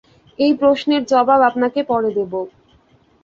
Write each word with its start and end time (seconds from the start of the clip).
এই 0.39 0.53
প্রশ্নের 0.53 1.01
জবাব 1.05 1.39
আপনাকে 1.49 1.79
পরে 1.83 2.09
দেব। 2.17 2.33